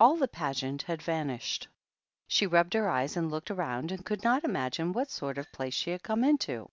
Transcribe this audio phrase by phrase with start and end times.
[0.00, 1.68] All the Pageant had vanished.
[2.26, 5.74] She rubbed her eyes and looked around, and could not imagine what sort of place
[5.74, 6.72] she had come into.